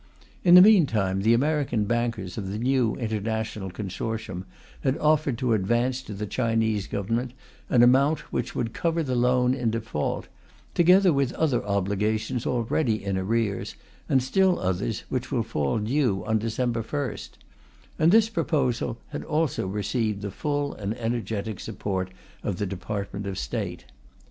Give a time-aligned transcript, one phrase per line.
[0.43, 4.45] In the meantime, the American bankers of the new international consortium
[4.79, 7.33] had offered to advance to the Chinese Government
[7.69, 10.27] an amount which would cover the loan in default,
[10.73, 13.75] together with other obligations already in arrears,
[14.09, 17.29] and still others which will fall due on December 1st;
[17.99, 22.09] and this proposal had also received the full and energetic support
[22.41, 23.85] of the Department of State.